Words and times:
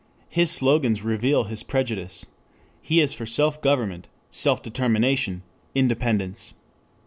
His 0.29 0.49
slogans 0.49 1.03
reveal 1.03 1.43
his 1.43 1.61
prejudice. 1.61 2.25
He 2.81 3.01
is 3.01 3.13
for 3.13 3.27
Self 3.27 3.61
Government, 3.61 4.07
Self 4.31 4.63
Determination, 4.63 5.43
Independence. 5.75 6.55